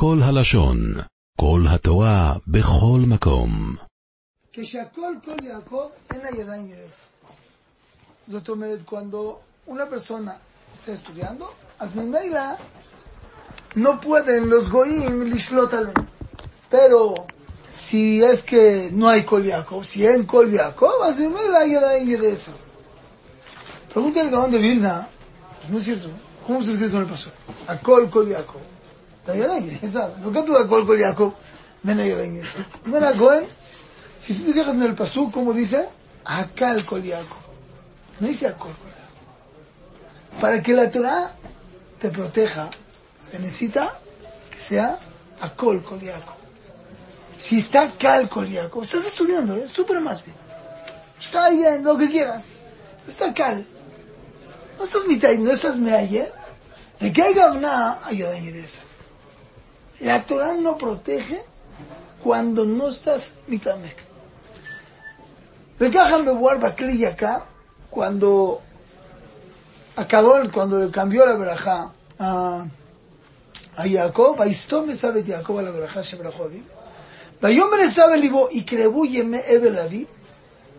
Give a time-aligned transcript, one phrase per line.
[0.00, 0.78] כל הלשון,
[1.40, 3.76] כל התורה, בכל מקום.
[4.52, 7.00] כשהכל כל יעקב, אין לה ידיים ידעס.
[8.28, 10.32] זאת אומרת, cuando una persona
[10.74, 11.44] está estudiando,
[11.78, 12.40] אז ממילא
[13.76, 16.06] no pueden los goyim לשלוט עליהם.
[16.70, 17.14] Pero
[17.68, 22.50] si es que no hay Kol Yaakov, si en Kol Yaakov, אז ממילא ידיים ידעס.
[23.94, 25.08] Pregunta el Gaón de Vilna,
[25.70, 26.08] no es cierto,
[26.46, 27.30] ¿cómo se escrito en el paso?
[27.66, 28.76] Akol Kol Yaakov.
[29.27, 29.95] La ידיים ידעס.
[29.95, 31.29] No כתוב הכל כל יעקב,
[31.83, 32.51] בין הידיים ידעס.
[32.85, 33.43] אומר הכהן,
[34.23, 35.89] si tú te fijas en el pasú, ¿cómo dice?
[36.23, 37.43] Akal Kol Yaakov.
[38.21, 40.39] No dice Akol Kol Yaakov.
[40.39, 41.33] Para que la Torah
[41.99, 42.69] te proteja,
[43.19, 43.99] se necesita
[44.49, 44.97] que sea
[45.41, 46.37] Akol Kol Yaakov.
[47.37, 49.67] Si está Kal Kol Yaakov, estás estudiando, ¿eh?
[49.67, 50.37] súper más bien.
[51.19, 52.43] Está bien, lo que quieras.
[53.05, 53.65] Está Kal.
[54.77, 56.31] No estás mitad, no estás meayer.
[56.99, 58.81] De que haya una ayuda en esa.
[60.00, 61.42] La Torah no protege
[62.22, 63.76] cuando no estás mitad
[65.78, 67.44] Becajan Bebuar Bakli acá,
[67.90, 68.60] cuando
[69.96, 72.64] acabó, cuando cambió la verajá a,
[73.76, 76.64] a Jacob, Aistó me sabe Jacob a la verajá Shebrajó Aviv,
[77.40, 80.08] Vayomer sabe Libo y Krebu Yeme Ebel Aviv,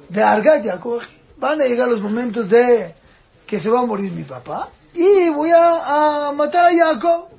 [0.09, 1.02] de Argat Jacob,
[1.38, 2.94] van a llegar los momentos de
[3.48, 7.39] que se va a morir mi papá y voy a, a matar a Jacob.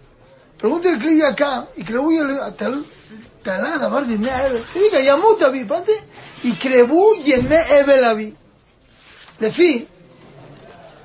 [0.61, 2.83] Pregunta el clic acá, y תל"ן,
[3.43, 5.93] talán, בימי אבל, mea ימות אבי, מה זה?
[6.45, 8.33] avi, ימי אבל אבי.
[9.41, 9.85] לפי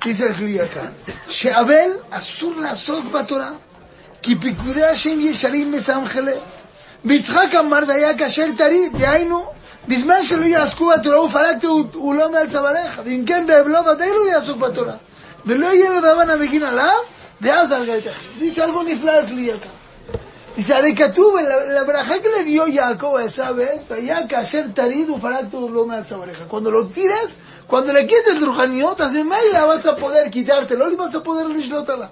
[0.00, 0.80] ebel כלי יקר,
[1.28, 3.50] שאבל אסור לעסוק בתורה,
[4.22, 6.32] כי פיקודי השם ישרים מסמכלה.
[7.04, 9.44] ויצחק אמר, והיה כאשר תרי, דהיינו,
[9.88, 14.10] בזמן שלא יעסקו בתורה הוא פרק תאות, הוא לא מעל צווארך, ואם כן באבלו ודאי
[14.10, 14.94] לא יעסוק בתורה,
[15.46, 18.31] ולא יהיה לבבן המגין עליו, ואז הרגה את אחיו.
[18.39, 19.27] dice algo נפלא al
[19.61, 19.81] כאן.
[20.55, 25.17] Dice, Arekatuba, la, la braja que le dio Jacob esa vez, ya que ayer tarido
[25.17, 26.45] para tu loma de oreja.
[26.45, 30.95] Cuando lo tiras, cuando le quites el rujaniot, así la vas a poder quitártelo y
[30.95, 32.11] vas a poder lishlotala.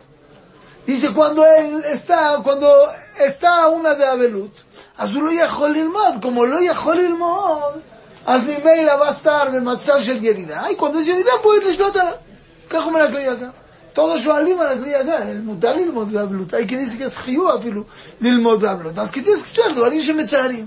[0.86, 2.74] Dice, cuando él está, cuando
[3.20, 4.54] está una de Abelut,
[4.98, 7.82] azul lo yajol ilmod, como lo yajol ilmod,
[8.26, 12.14] אז ממילא va a estar במצב של ירידה, y cuando es ירידה puedes לשלוט עליו.
[12.70, 13.28] ככה אומר הכלי
[13.95, 17.85] תורו שואלים על הגלי הגל, מותר ללמוד גבלות, אי כניסיקס חיו אפילו
[18.21, 18.99] ללמוד גבלות.
[18.99, 20.67] אז כתיסק שטויות, דברים שמצערים.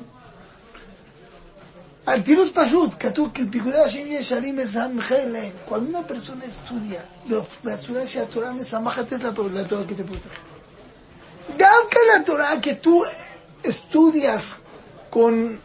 [2.07, 3.09] Al tirus Pashut, que
[3.53, 5.51] Picurea Hashem Yesharim Mesamjelen.
[5.65, 7.03] Cuando una persona estudia,
[7.61, 10.39] Beatzura Sheatorah Mesamajat es la, la Torah que te protege.
[11.57, 13.03] Gavka la Torah que tú
[13.61, 14.59] estudias
[15.09, 15.59] con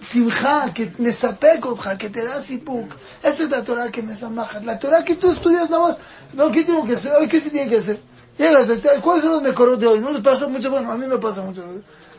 [0.00, 2.92] Simja, que Nesapekotja, que te da Sipuk.
[3.22, 4.60] Esa es la Torah que me zamaja.
[4.60, 5.98] La Torah que tú estudias nada más.
[6.32, 7.12] No, ¿qué tengo que hacer?
[7.12, 8.00] Hoy, ¿qué se tiene que hacer?
[8.36, 9.98] Llegas a hacer, ¿cuáles son los mejores de hoy?
[9.98, 11.64] No les pasa mucho, bueno, a mí me pasa mucho.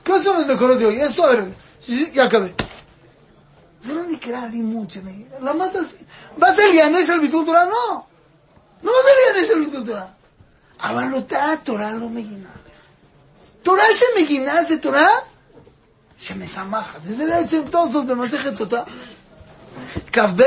[0.06, 1.00] ¿Cuáles son los mejores de hoy?
[1.00, 1.54] Esto, a ver,
[2.14, 2.56] ya acabé.
[3.80, 5.00] Se no ni queda ni mucho,
[5.42, 5.96] La matas.
[6.38, 7.66] ¿Vas a liar, no es el Torah?
[7.66, 8.08] No.
[8.82, 10.18] No vas a liar, no es el Torah.
[10.80, 12.50] Abalotá, Torah lo Megina.
[13.62, 15.08] Torah se Megina de Torah.
[16.18, 17.00] שמשמחת.
[17.04, 18.82] וזה בעצם תוספות במסכת סוטה.
[20.12, 20.42] כ"ב,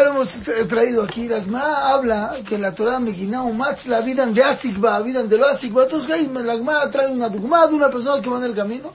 [0.00, 5.00] hemos traído aquí, la Gemara habla que la Torah Megina umatz la vida de Asikba,
[5.00, 5.82] vida de lo Asikba.
[5.84, 8.92] Entonces ahí la Gemara trae una dogma de una persona que va en el camino.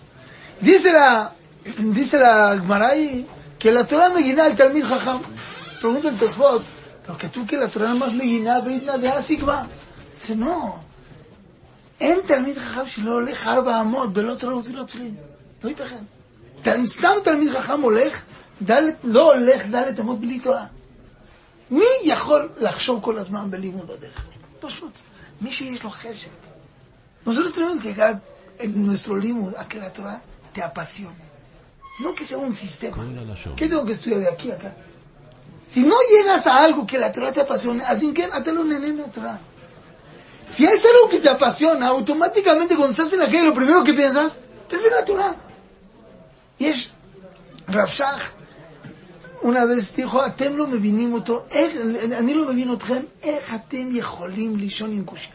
[0.60, 1.34] Dice la,
[1.78, 3.28] dice la Gemara ahí
[3.60, 5.22] que la Torah Megina el Talmid Jajam.
[5.82, 6.64] Pregunta el Tosfot,
[7.06, 9.68] pero que tú que la Torah más Megina, vida de Asikba.
[10.20, 10.84] Dice, no.
[12.00, 15.16] אין תלמיד חכם שלא הולך ארבע אמות בלא תראות ולא תפילין.
[15.65, 16.05] לא ייתכן.
[16.85, 18.23] סתם תלמיד חכם הולך,
[18.63, 20.67] דלת, לא הולך דלת אמות בלי תורה.
[21.71, 24.27] מי יכול לחשוב כל הזמן בלימוד בדרך?
[24.61, 24.99] פשוט.
[25.41, 26.29] מי שיש לו חשק.
[27.25, 28.21] Nosotros tenemos que llegar
[28.59, 30.21] en nuestro limud a que la Torah
[30.53, 31.25] te apasione.
[32.01, 33.05] No que sea un sistema.
[33.57, 34.75] ¿Qué tengo que estudiar de aquí a acá?
[35.67, 39.07] Si no llegas a algo que la Torah te apasione, así que atalo un enemigo
[39.07, 39.39] a Torah.
[40.47, 44.41] Si es algo que te apasiona, automáticamente cuando estás en aquello, lo primero que piensas
[44.69, 45.37] es de la Torah.
[46.60, 46.92] יש
[47.70, 48.32] רב שך,
[49.44, 51.74] vez dijo, אתם לא מבינים אותו, איך,
[52.12, 55.30] אני לא מבין אתכם, איך אתם יכולים לישון עם קושי?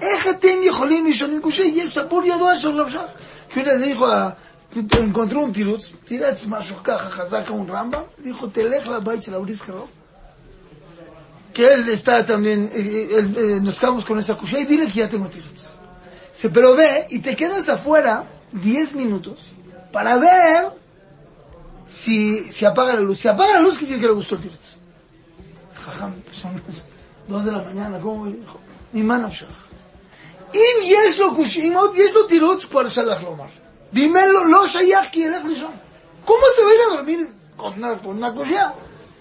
[0.00, 1.62] איך אתם יכולים לישון עם קושי?
[1.62, 3.00] יש ספור ידוע של רב שך.
[3.50, 4.06] כי הוא dijo,
[4.74, 9.88] encontró un תירוץ, תירץ משהו ככה חזק כמו רמב"ם, dijo, תלך לבית של האוריס קרוב,
[11.56, 12.70] él está también,
[13.62, 15.70] nos quedamos con esa cuchilla y dile que ya tengo tiros.
[16.32, 16.76] Se pero
[18.51, 19.39] 10 minutos
[19.91, 20.71] para ver
[21.87, 23.19] si, si apaga la luz.
[23.19, 24.55] Si apaga la luz, quiere decir que le gustó el tiro.
[25.85, 26.85] Jajam, son las
[27.27, 28.39] 2 de la mañana, ¿cómo voy?
[28.93, 29.29] Mi mano,
[30.53, 33.45] אם יש לו קושיות, יש לו תירוץ כבר שלח לומר.
[33.93, 35.71] ואם אין לו, לא שייך כי ילך לישון.
[36.25, 38.73] ¿Cómo se va a ir a dormir con una, con una cuchilla?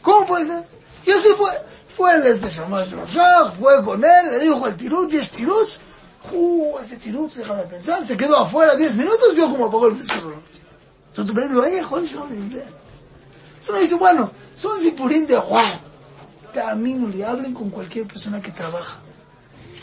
[0.02, 0.62] ¿Cómo puede ser?
[1.06, 1.50] Y así fue.
[1.96, 5.78] Fue el ese Shamash Rashach, fue con él, le dijo el tirutz, y es tirutz.
[6.31, 7.35] ¡Uh, ese tiruto!
[7.35, 8.05] Déjame pensar.
[8.05, 10.41] Se quedó afuera 10 minutos, vio como apagó el pizarro.
[11.07, 12.65] Entonces, pero lo ahí, joder, yo no sé.
[13.61, 15.65] Solo dice, bueno, son sipurín de guau.
[16.53, 18.99] También le hablen con cualquier persona que trabaja.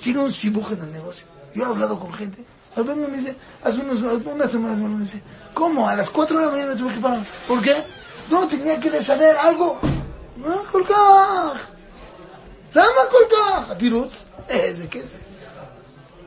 [0.02, 1.26] Tiene un sibujo en el negocio.
[1.54, 2.44] Yo he hablado con gente.
[2.76, 5.22] Al menos me dice, hace unos, unas semanas me dice,
[5.52, 5.88] ¿cómo?
[5.88, 7.22] A las 4 de la mañana me tuve que parar.
[7.46, 7.74] ¿Por qué?
[8.30, 9.78] No, tenía que saber algo.
[10.36, 11.60] No, colcaj.
[12.72, 13.76] Lama colcaj.
[13.78, 14.12] Tirut.
[14.48, 15.16] Ese, ¿qué es?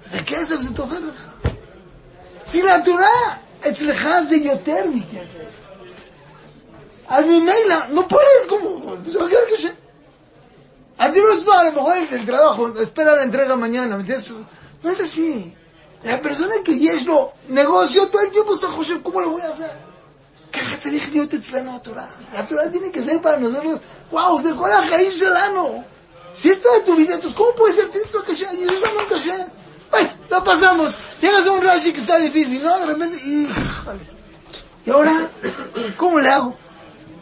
[0.07, 1.51] זה כסף, זה תוכן לך.
[2.47, 3.37] סילה תורה,
[3.69, 5.71] אצלך זה יותר מכסף.
[7.09, 9.71] אז ממילא, no puedes como, se va a quedar קשה.
[10.99, 14.33] Adiós, no, a lo mejor el trabajo, espera la entrega mañana, ¿me entiendes?
[14.83, 15.55] No es así.
[16.05, 19.49] La persona que יש לו negocio, todo el tiempo está חושב, ¿cómo lo voy a
[19.49, 19.77] hacer?
[20.53, 22.07] ככה צריך להיות אצלנו התורה.
[22.35, 23.79] התורה tiene que ser para nosotros,
[24.13, 25.83] וואו, זה כל החיים שלנו.
[26.35, 28.53] Si esto es tu vida, entonces ¿cómo puede ser esto que sea?
[28.55, 29.31] Y eso no caché.
[29.31, 29.51] Bueno,
[30.35, 30.95] lo pasamos.
[31.21, 32.79] Llegas a un Rashi que está difícil, ¿no?
[32.79, 33.49] De repente, y...
[34.87, 35.29] ¿Y ahora?
[35.97, 36.57] ¿Cómo le hago?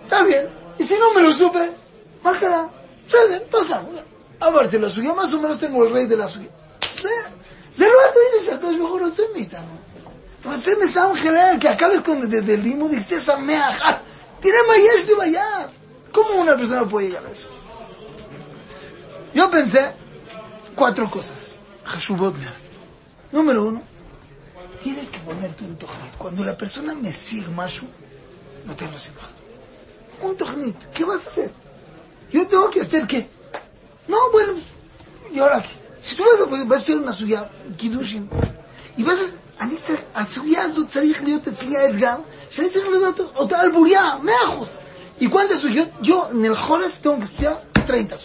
[0.04, 0.48] Está bien.
[0.78, 1.70] Y si no me lo supe,
[2.22, 2.68] más cara.
[3.06, 4.02] Está bien, pasamos.
[4.40, 6.48] Aparte, la suya, más o menos tengo el rey de la suya.
[7.78, 9.76] זה לא אתה הנה שהקדוש ברוך הוא רוצה מאיתנו.
[10.44, 13.92] רוצה מסמך אליהם, que acabes con desde el limbo, esté שמח.
[14.40, 15.68] תראה מה יש לי ביד.
[16.12, 17.48] ¿Cómo una persona puede llegar a eso?
[19.34, 19.92] Yo pensé
[20.74, 21.58] cuatro cosas.
[21.84, 22.34] Hashubot
[23.32, 23.82] Número uno,
[24.82, 26.16] tienes que ponerte un tojnit.
[26.16, 27.86] Cuando la persona me sigue mashu,
[28.66, 29.22] no tengo simba.
[30.22, 30.76] Un tojnit.
[30.94, 31.52] ¿Qué vas a hacer?
[32.32, 33.28] Yo tengo que hacer qué?
[34.06, 34.54] No, bueno,
[35.32, 35.68] ¿y ahora qué?
[36.00, 38.28] Si tú vas a, vas a hacer una suya, kidushin,
[38.96, 39.24] y vas a...
[39.60, 42.16] אני צריך, הסוגיה הזאת צריך להיות אצלי האתגר,
[42.50, 44.68] שאני צריך לדעת אותה על בוריה, מאה אחוז.
[45.20, 45.90] ¿Y cuántas sugiyot?
[46.00, 48.16] Yo en el Joref tengo que estudiar 30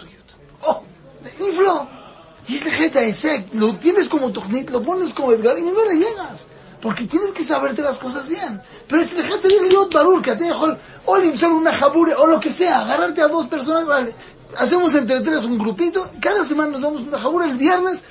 [2.49, 5.97] Y este jeta ese, lo tienes como Tochnit, lo pones como Edgar y no le
[5.97, 6.47] llegas.
[6.81, 8.61] Porque tienes que saberte las cosas bien.
[8.87, 12.51] Pero jeta tiene que barur, que te dejo, o limpiar una jabure, o lo que
[12.51, 14.15] sea, agarrarte a dos personas, vale.
[14.57, 18.03] Hacemos entre tres un grupito, cada semana nos damos una jabura el viernes,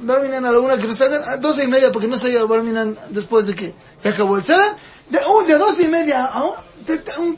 [0.00, 2.44] Barminan a la una que nos hagan a doce y media porque no se llega
[2.44, 4.72] Barminan después de que ya acabó el Seder.
[5.08, 6.54] De, oh, de doce y media a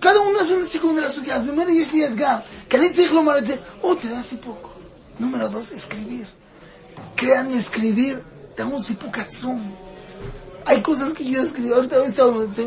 [0.00, 1.44] cada uno hace un segundo de las suyas.
[1.44, 2.44] Primero y es mi Edgar.
[2.68, 3.32] Que alguien se dijo lo
[3.82, 4.75] oh, te da así poco.
[5.18, 6.26] Número dos, escribir.
[7.14, 8.22] Créanme, escribir
[8.56, 8.64] da
[9.44, 9.76] un.
[10.64, 11.72] Hay cosas que yo escribí.
[11.72, 11.96] Ahorita,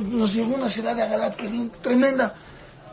[0.04, 1.48] nos llegó una ciudad de Agalat que
[1.82, 2.34] tremenda.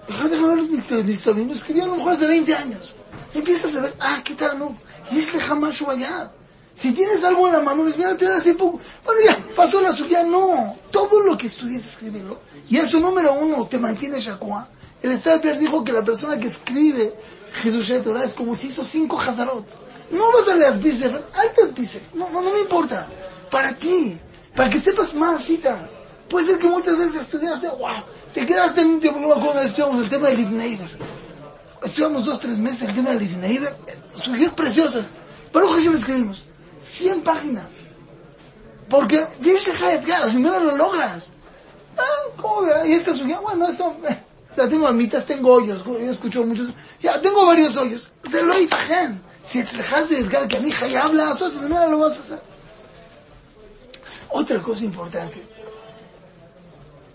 [0.07, 1.27] Deja de ver los mis
[1.57, 2.97] escribí a lo mejor hace 20 años.
[3.35, 4.59] Empiezas a ver, ah, ¿qué tal?
[4.59, 4.77] No,
[5.11, 6.31] y es que jamás allá.
[6.77, 8.79] Si tienes algo en la mano, te da así poco.
[9.03, 10.23] Bueno, ya, pasó la suya.
[10.23, 12.39] No, todo lo que estudies, escríbelo.
[12.69, 14.69] Y eso, número uno, te mantiene Shakua.
[15.03, 17.15] El Stapler dijo que la persona que escribe
[17.65, 19.65] Hidushet Torah es como si hizo cinco Hazarot.
[20.11, 22.03] No vas a leer Bisef, altas Bisef.
[22.13, 23.09] No, no, no me importa.
[23.51, 24.19] Para ti.
[24.55, 25.89] Para que sepas más, cita.
[26.29, 28.03] Puede ser que muchas veces estudiaste, wow,
[28.35, 30.91] te quedaste en un tiempo, yo me acuerdo estudiamos el tema de Livneiber.
[31.83, 33.77] Estudiamos dos, tres meses el tema de Livneiber.
[34.15, 35.13] Sugieres preciosas.
[35.53, 36.45] Pero me escribimos.
[36.89, 37.67] 100 páginas.
[38.89, 41.33] Porque tienes que dejar de primero lo logras.
[41.99, 42.67] Ah, ¿cómo?
[42.87, 44.19] Y esta suya, bueno, esto, eh,
[44.57, 44.93] la tengo a
[45.25, 46.69] tengo hoyos, yo escucho muchos,
[47.03, 48.11] ya tengo varios hoyos.
[48.29, 49.21] Se lo itajen.
[49.45, 52.43] Si te dejas de que a mi hija ya habla, primero lo vas a hacer.
[54.29, 55.41] Otra cosa importante,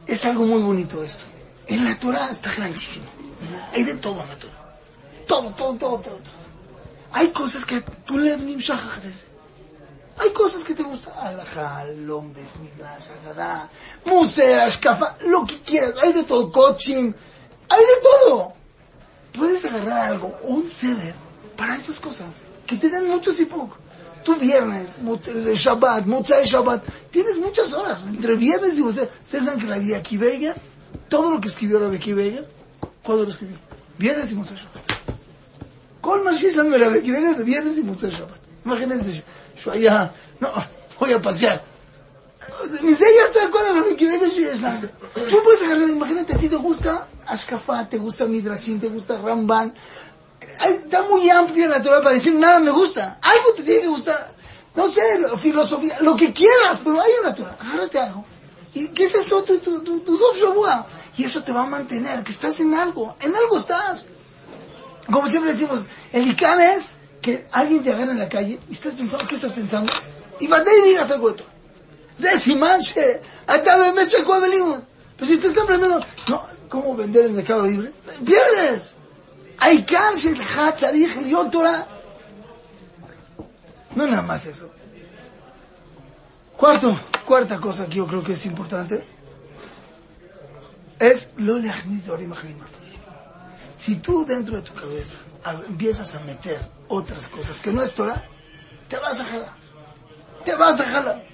[0.08, 1.26] es algo muy bonito esto.
[1.68, 3.06] En la Torah está grandísimo.
[3.74, 4.78] Hay de todo en la Torah.
[5.28, 6.20] Todo, todo, todo, todo.
[7.12, 8.80] Hay cosas que tú le nimshach
[10.22, 11.14] hay cosas que te gustan.
[11.18, 13.68] Alajá, Lombes, Midrash, Agadá,
[14.06, 15.96] Muser, Ashkafa, lo que quieras.
[16.04, 17.12] Hay de todo, coaching.
[17.70, 18.54] Hay de todo.
[19.34, 21.16] Puedes agarrar algo, un ceder,
[21.58, 22.42] para esas cosas.
[22.68, 23.78] Que te dan mucho poco.
[24.24, 24.98] Tú viernes,
[25.56, 28.04] Shabbat, Motzai Shabbat, tienes muchas horas.
[28.04, 29.10] Entre viernes y usted.
[29.24, 30.20] Ustedes saben que la vida aquí
[31.10, 32.14] todo lo que escribió la Becky
[33.02, 33.58] ¿cuándo lo escribió?
[33.98, 34.84] Viernes y Motzai Shabbat.
[36.00, 38.51] ¿Cuál más es la Becky de viernes y Motzai Shabbat?
[38.66, 39.24] Imagínense,
[39.64, 40.50] yo allá, no,
[41.00, 41.64] voy a pasear.
[45.30, 49.74] Tú puedes agarrar, imagínate, a ti te gusta Ashkafat, te gusta Midrashim, te gusta Ramban.
[50.66, 53.20] Está muy amplia la Torah para decir nada me gusta.
[53.22, 54.32] Algo te tiene que gustar.
[54.76, 55.02] No sé,
[55.38, 57.58] filosofía, lo que quieras, pero hay una Torah.
[57.60, 58.26] Agárrate algo.
[58.74, 59.44] ¿Y qué es eso?
[59.44, 60.18] Tu, tu, tu, tu
[61.18, 63.16] Y eso te va a mantener, que estás en algo.
[63.20, 64.08] En algo estás.
[65.12, 65.82] Como siempre decimos,
[66.14, 66.90] el Icán es
[67.22, 69.92] que alguien te agarra en la calle y estás pensando, ¿qué estás pensando?
[70.40, 71.46] Y mandé y digas algo otro.
[72.18, 74.80] De Simanche, atame mecha venimos.
[75.18, 77.92] Pero si te están aprendiendo, no, ¿cómo vender en Mercado Libre?
[78.26, 78.96] ¡Pierdes!
[79.60, 81.88] Hay cárcel, Hatzarij, el Torah.
[83.96, 84.72] No nada más eso.
[86.58, 89.04] Cuarto, cuarta cosa que yo creo que es importante
[91.00, 92.34] es lo lejnidorim
[93.76, 95.18] Si tú dentro de tu cabeza
[95.68, 98.24] empiezas a meter otras cosas que no es Torah,
[98.88, 99.56] te vas a jalar.
[100.46, 101.26] Te vas a jalar.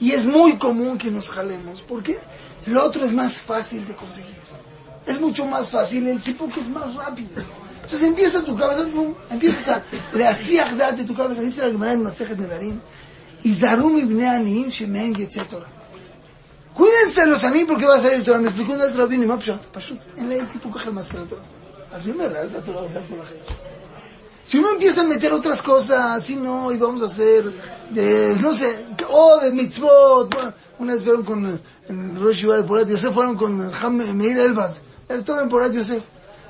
[0.00, 2.18] Y es muy común que nos jalemos, porque
[2.66, 4.42] lo otro es más fácil de conseguir.
[5.06, 7.30] Es mucho más fácil, el tipo que es más rápido.
[7.76, 8.86] Entonces empieza tu cabeza,
[9.30, 9.82] empiezas a
[10.16, 12.80] le hacías de tu cabeza, dice la Gemara en Masejet Nedarim,
[13.42, 15.14] y Zarum ibn Aniim Shemen
[15.48, 15.66] Torah.
[16.74, 18.38] Cuídense los anim porque va a salir Torah.
[18.38, 21.61] Me explicó una vez Rabino Mapshat, Pashut, en la el Sipukaj el Maskerat Torah.
[21.92, 23.52] Las primeras, es natural, por la gente.
[24.44, 27.44] Si uno empieza a meter otras cosas, si no, y vamos a hacer
[27.90, 30.34] de, no sé, oh, de mitzvot.
[30.78, 33.72] Una vez fueron con el Rosh de Porat Yosef, fueron con
[34.16, 34.82] Meir Elbas.
[35.08, 36.02] El todo en Porat Yosef.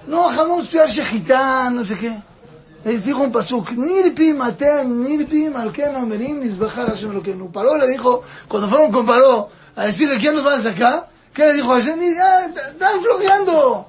[0.07, 2.17] No, jamás estudiar Shejitá, no sé qué.
[2.85, 7.53] Les dijo un pasuk, nirpim atem, nirpim alken omerim nizbajar Hashem Elokeinu.
[7.53, 11.09] Paró le dijo, cuando fueron con Paró, a decirle, ¿quién nos va a sacar?
[11.33, 12.01] ¿Qué le dijo Hashem?
[12.21, 13.87] ¡Ah, están flojeando!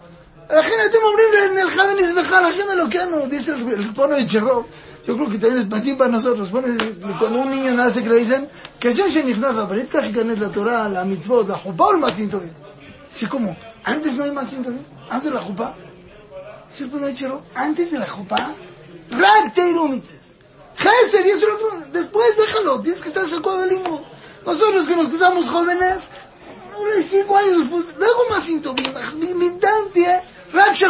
[0.50, 0.98] Imagínate,
[1.46, 4.68] en el Jadon es mejor, Hashem Elokeanu, dice el, pono de Cherro.
[5.06, 6.50] Yo creo que también es patín para nosotros.
[6.50, 10.90] Cuando un niño nace que le dicen, que Hashem Shenichnaja, pero Yitka Hikanet, la Torah,
[10.90, 12.42] la mitzvot, la jupá o el más cinto
[13.12, 13.56] Sí, ¿cómo?
[13.84, 14.72] ¿Antes no hay más cinto
[15.10, 15.76] ¿Antes de la jupá?
[16.70, 18.54] Sí, el pono de Cherro, ¿antes de la jupá?
[19.12, 20.36] Rak Teirumitzes.
[20.78, 21.84] Gesed, y eso lo otro.
[21.92, 24.02] Después déjalo, tienes que estar cercado del limbo.
[24.46, 26.00] Nosotros que nos casamos jóvenes,
[26.74, 30.89] ahora cinco años después, luego más mi dante, pie,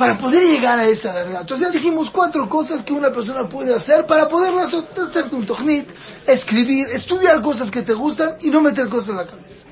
[0.00, 1.42] para poder llegar a esa verdad.
[1.42, 4.84] Entonces ya dijimos cuatro cosas que una persona puede hacer para poder hacer
[5.32, 5.90] un tojnit,
[6.26, 9.64] escribir, estudiar cosas que te gustan y no meter cosas en la cabeza.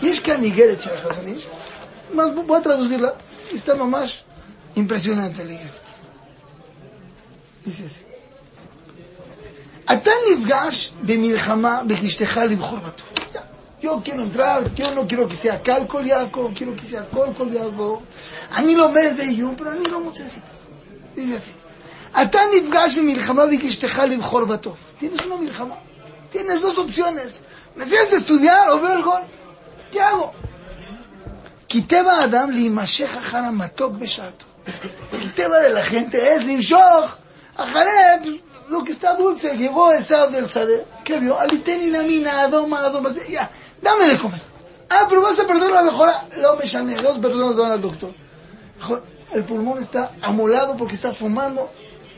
[0.00, 0.78] Y es que a Miguel
[2.14, 3.14] más voy a traducirla,
[3.52, 4.22] está más
[4.74, 5.58] impresionante el
[7.64, 8.08] Dice así.
[9.92, 13.11] אתה נפגש במלחמה באשתך לבחור בטוב.
[13.83, 17.51] yo quiero entrar, yo no quiero que sea Calcol Jacob, quiero que sea Colcol
[18.51, 20.41] A mí lo mes de Iyum, pero a mí no mucho así.
[21.13, 21.51] Dice así.
[22.13, 24.77] Atán nifgash milchama vikishtejal jorbato.
[24.97, 25.77] Tienes una milchama.
[26.31, 27.41] Tienes dos opciones.
[27.75, 29.23] Me siento estudiar o veo el gol.
[29.91, 30.33] ¿Qué hago?
[31.67, 34.45] Quiteba Adam limashech achara matok beshato.
[35.11, 37.17] El tema de la gente es limshoj.
[37.57, 39.57] Ajareb, pues, lo que está dulce.
[39.57, 40.85] Llegó esa del Sadeh.
[41.03, 41.37] ¿Qué vio?
[41.37, 43.11] Alitenina mina adoma adoma.
[43.29, 43.49] Ya
[43.83, 44.41] dame de comer.
[44.89, 46.27] Ah, pero vas a perder la mejora.
[46.41, 48.13] No me llamé, dos personas van al doctor.
[49.31, 51.69] El pulmón está amolado porque estás fumando.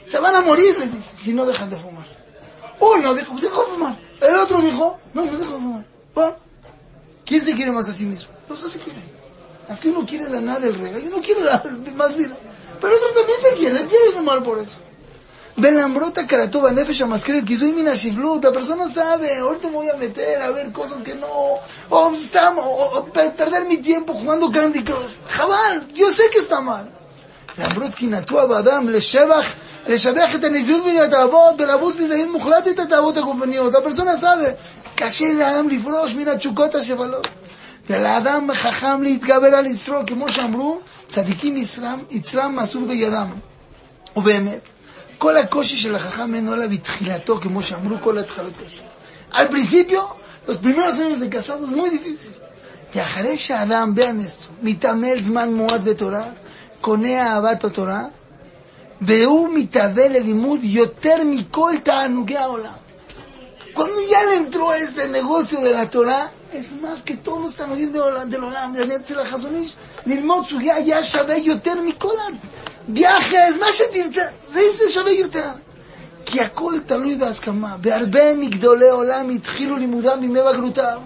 [0.03, 2.05] Se van a morir, les dice, si no dejan de fumar.
[2.79, 3.99] Uno dijo, pues dejó de fumar.
[4.21, 5.85] El otro dijo, no, no dejo de fumar.
[7.25, 8.33] ¿quién se quiere más a sí mismo?
[8.47, 9.03] Los dos se quieren.
[9.69, 11.63] Es que uno quiere la nada del rega y uno quiere la,
[11.95, 12.37] más vida.
[12.79, 14.79] Pero otro también se quiere, quiere fumar por eso.
[15.57, 18.43] Belambrota Karatuba Nefesh Amaskret Kizui Mina Shivlut.
[18.43, 21.55] La persona sabe, ahorita voy a meter a ver cosas que no,
[21.89, 25.15] o, estamos, o, perder mi tiempo jugando Candy Crush.
[25.29, 26.89] Jabal, yo sé que está mal.
[27.57, 29.53] למרות קינאתו באדם לשבח,
[29.87, 33.75] לשבח את הנזירות מן התאוות ולבוס בזהות מוחלט את התאוות הגופניות.
[33.75, 34.49] הפרסונה סאבה,
[34.95, 37.27] קשה לאדם לפרוש מן התשוקות השבלות.
[37.89, 41.57] ולאדם חכם להתגבר על יצרו, כמו שאמרו, צדיקים
[42.09, 43.27] יצרם מסור בידם.
[44.15, 44.61] ובאמת,
[45.17, 48.83] כל הקושי של החכם אין עולה בתחילתו, כמו שאמרו כל ההתחלות קשות.
[49.31, 50.01] Al principio,
[50.47, 52.31] los primeros años de casado es muy difícil.
[52.95, 56.23] ואחרי שהאדם באנסו מתעמל זמן מועד בתורה,
[56.81, 58.03] קונה אהבת התורה,
[59.01, 62.73] והוא מתהווה ללימוד יותר מכל תענוגי העולם.
[63.75, 67.93] Cuando ya le entró este negocio de la Torah, es más que todos los תענוגים
[67.93, 69.73] del עולם, אצל החזון איש,
[70.05, 72.13] ללמוד סוגיה היה שווה יותר מכל
[72.93, 75.49] viajes, מה שתרצה, זה, זה שווה יותר.
[76.25, 77.75] כי הכל תלוי בהסכמה.
[77.81, 80.97] והרבה מגדולי עולם התחילו לימודם בימי בגרותם.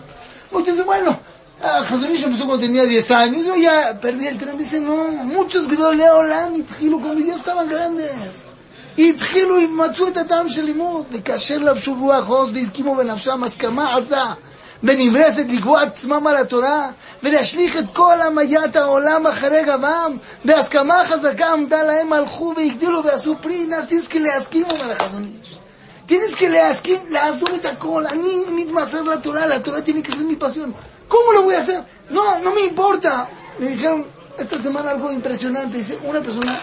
[0.52, 1.20] Muchos dicen, bueno,
[1.62, 4.58] Jazón empezó cuando tenía 10 años, yo ya perdí el tren.
[4.58, 8.44] Dicen, no, muchos גדולי עולם התחילו cuando ya estaban grandes.
[8.98, 14.16] התחילו, מצאו את הטעם של לימוד, וכאשר לבשו רוח עוז והסכימו בנפשם הסכמה עזה
[14.83, 16.91] ונמרצת לקבוע עצמם על התורה
[17.23, 23.65] ולהשליך את כל המיית העולם אחרי גבם בהסכמה חזקה עמדה להם הלכו והגדילו ועשו פרי
[23.65, 25.59] נסיס כלהסכימו מלחזון איש
[26.07, 28.05] Tienes que להסכים, לעזוב את הכל.
[28.07, 30.75] אני מתמסר לתורה, la Torah tiene que ser mi pasión.
[31.09, 31.83] ¿Cómo lo voy a hacer?
[32.11, 33.27] No, no me importa.
[33.59, 34.07] Me dijeron
[34.39, 35.79] esta semana algo impresionante.
[35.79, 36.61] Dice, una persona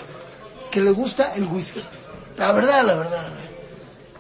[0.70, 1.82] que le gusta el whisky.
[2.38, 3.32] La verdad, la verdad.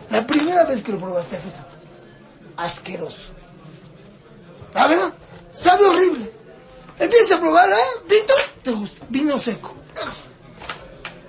[0.10, 1.72] La primera vez que lo probaste, ¿qué sabe?
[2.58, 3.35] Asqueroso.
[4.75, 5.15] ¿La verdad?
[5.53, 6.31] Sabe horrible.
[6.99, 7.75] Empieza a probar, ¿eh?
[8.09, 9.07] Vino, te gusta.
[9.09, 9.75] Vino seco.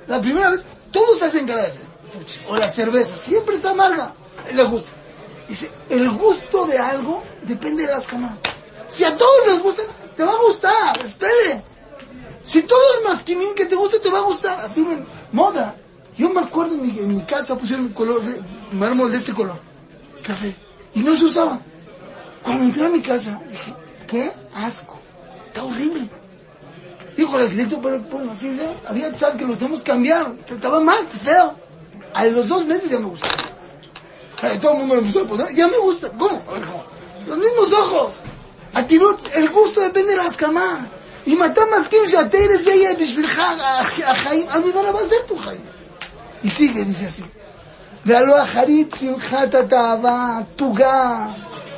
[0.08, 1.66] La primera vez, todos hacen cara.
[2.48, 4.14] O la cerveza, siempre está amarga.
[4.54, 4.92] Le gusta.
[5.48, 8.34] Dice, el gusto de algo depende de las camas.
[8.88, 9.84] Si a todos les gusta,
[10.16, 11.64] te va a gustar, espere.
[12.44, 14.66] Si todo es masquimín que te gusta, te va a gustar.
[14.66, 15.76] Afirmen, moda.
[16.18, 18.42] Yo me acuerdo en mi, en mi casa pusieron color de
[18.72, 19.60] mármol de este color,
[20.24, 20.56] café,
[20.96, 21.62] y no se usaba.
[22.48, 23.74] Ah, Cuando entré a mi casa, dije,
[24.08, 24.98] qué asco,
[25.48, 26.08] está horrible.
[27.18, 28.62] Dijo el arquitecto, pero bueno, así ¿sí?
[28.88, 31.56] había que lo tenemos que cambiar, estaba mal, feo.
[32.14, 33.28] A los dos meses ya me gustó.
[34.62, 36.10] Todo el mundo lo empezó ya me gusta.
[36.18, 36.42] ¿Cómo?
[37.26, 38.14] Los mismos ojos.
[38.74, 40.88] Actitud, el gusto depende de las camas.
[41.26, 45.38] Y matamos que ya te eres ella a Jaim, a mi van a hacer tu
[45.38, 45.60] Jaim.
[46.44, 47.26] Y sigue, dice así.
[48.06, 48.96] De harit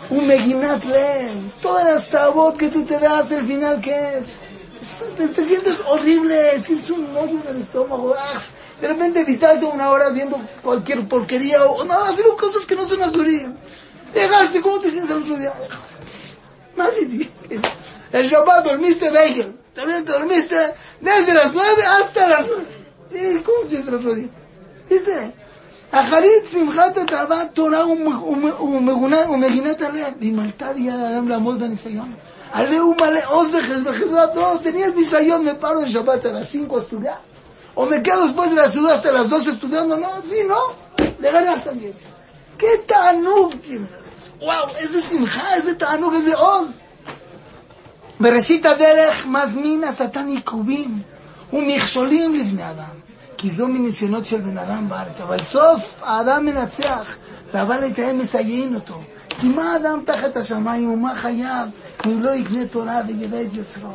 [0.09, 1.61] un Meginat Lev.
[1.61, 4.33] Todas las tabot que tú te das, al final que es.
[5.15, 8.15] Te, te, sientes horrible, sientes un hoyo en el estómago.
[8.17, 8.41] ¡Ah!
[8.79, 13.01] De repente evitaste una hora viendo cualquier porquería o nada, pero cosas que no son
[13.03, 13.57] azurín.
[14.13, 15.53] Dejaste, ¿cómo te sientes el otro día?
[16.75, 16.91] Más
[18.11, 19.55] El Shabbat dormiste Beigel.
[19.73, 20.55] También te dormiste
[20.99, 23.43] desde las nueve hasta las nueve.
[23.43, 24.29] ¿Cómo te sientes el otro día?
[24.89, 25.33] Dice,
[25.91, 27.83] אחרית שמחת התאווה תורה
[29.29, 32.13] ומגינת עליה, וימלטה ביד האדם לעמוד בניסיון.
[32.51, 33.49] הרי הוא מלא עוז
[33.85, 37.21] וחזרת עוז, tenías ניסיון, paro en Shabbat a las 5 a estudiar,
[37.75, 40.61] o me quedo después de la ciudad hasta las 12 estudiando, no, sí, no,
[41.19, 41.93] le ganas también.
[42.57, 43.89] ¿Qué tanug tienes?
[44.41, 46.79] וואו, איזה שמחה, איזה תענוג, איזה עוז.
[48.19, 51.01] בראשית הדרך מזמין השטן עיכובים
[51.53, 53.08] ומכשולים לבני אדם.
[53.41, 55.21] כי זו מניסיונות של בן אדם בארץ.
[55.21, 57.17] אבל סוף האדם מנצח,
[57.53, 59.01] והבא לתאם מסייעין אותו.
[59.29, 61.67] כי מה האדם תחת השמיים ומה חייו
[62.05, 63.89] אם לא יקנה תורה וידע את יוצרו?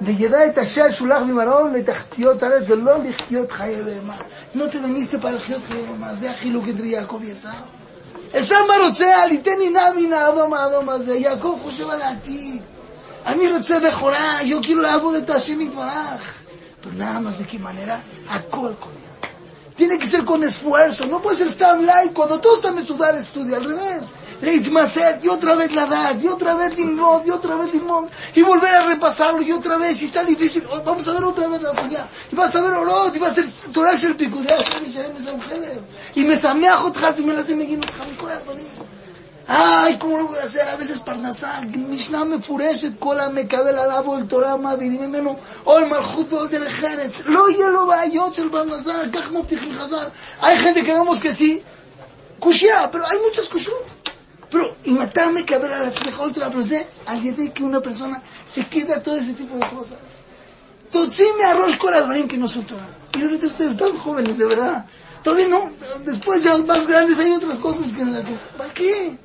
[0.00, 4.16] וידע את אשר שולח ממרום לתחתיות הארץ ולא לחיות חיי בהמה.
[4.54, 7.50] לא תבניסטי para לחיות חיי בהמה, זה החילוק entre יעקב ועשיו.
[8.32, 9.26] עשיו מה רוצה?
[9.28, 11.14] ליתן עינה מן האדום האדום הזה.
[11.14, 12.62] יעקב חושב על העתיד.
[13.26, 16.43] אני רוצה בכורה, yo quiero לעבוד את השם יתברך.
[16.84, 18.76] Pero nada más de qué manera, a col
[19.74, 23.56] Tiene que ser con esfuerzo, no puede ser stand light cuando todos están sudar estudia,
[23.56, 24.12] al revés.
[24.42, 28.42] Leitmaser, y otra vez la edad, y otra vez Dimod, y otra vez Dimod, y
[28.42, 31.72] volver a repasarlo, y otra vez, y está difícil, vamos a ver otra vez la
[31.72, 34.58] suya, y vas a ver Orot, y va a ser Torah Shel Pikudah,
[36.14, 38.58] y me sameajo y me Megin mi corazón.
[39.46, 40.66] Ay, ¿cómo lo voy a hacer?
[40.68, 45.84] A veces Parnasal, Mishnah me fureshet, cola me cabe la lavo el Torah, vidimemeno, ol
[45.84, 50.10] oh, malchut ol del jerez, lo yelo bayot el Parnasal, kach moptichim hazar.
[50.40, 51.62] Hay gente que vemos que sí,
[52.40, 54.04] kushia, pero hay muchas kushot.
[54.50, 58.66] Pero, y matarme cabe la tzmeja Torah, pero sé, al de que una persona se
[58.66, 59.98] queda todo ese tipo de cosas.
[60.90, 62.88] Totsime arroz coladvarim que no son Torah.
[63.18, 64.86] Y ahorita ustedes están jóvenes, de verdad.
[65.24, 65.72] Todavía no,
[66.04, 68.46] después ya más grandes hay otras cosas que en la costa.
[68.56, 69.18] ¿Para qué?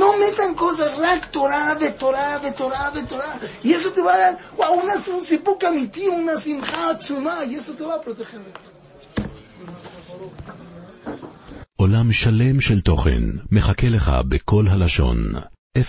[0.00, 3.34] No metan cosas, rack, Torah, de Torah, de Torah, de Torah.
[3.66, 7.54] Y eso te va a dar, wow, una un sipuca tío, una simcha tzuma, y
[7.60, 8.76] eso te va a proteger de todo.
[11.78, 15.34] עולם שלם של תוכן מחכה לך בכל הלשון,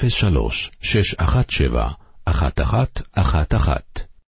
[0.10, 1.88] 03 617
[2.28, 4.07] 1111